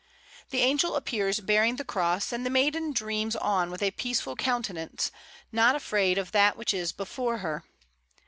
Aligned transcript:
The 0.49 0.61
angel 0.61 0.95
appears 0.95 1.41
bearing 1.41 1.75
the 1.75 1.83
cross, 1.85 2.33
and 2.33 2.43
the 2.43 2.49
maiden 2.49 2.91
dreams 2.91 3.35
on 3.35 3.69
with 3.69 3.83
a 3.83 3.91
peaceful 3.91 4.35
countenance, 4.35 5.11
not 5.51 5.75
afraid 5.75 6.17
of 6.17 6.31
that 6.31 6.57
which 6.57 6.73
is 6.73 6.91
before 6.91 7.37
her. 7.45 7.63